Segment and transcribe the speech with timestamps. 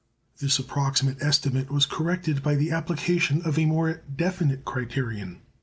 [0.39, 5.41] This approximate estimate was corrected by the application of a more definite criterion.